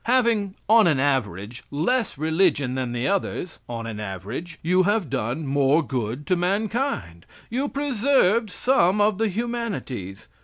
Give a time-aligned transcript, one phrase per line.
[0.05, 5.45] Having, on an average, less religion than the others, on an average you have done
[5.45, 7.23] more good to mankind.
[7.51, 10.27] You preserved some of the humanities.